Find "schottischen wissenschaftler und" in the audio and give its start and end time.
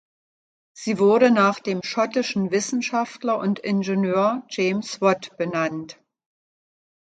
1.83-3.59